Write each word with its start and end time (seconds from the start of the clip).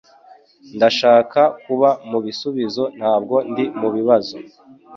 Ndashaka 0.75 1.41
kuba 1.65 1.89
mubisubizo 2.09 2.83
ntabwo 2.97 3.35
ndi 3.51 3.65
mubibazo 3.79 4.37